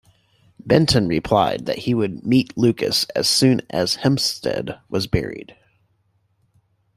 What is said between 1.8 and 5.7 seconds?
would meet Lucas as soon as Hempstead was buried.